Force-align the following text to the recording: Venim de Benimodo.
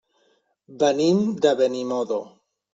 Venim 0.85 1.21
de 1.47 1.53
Benimodo. 1.63 2.21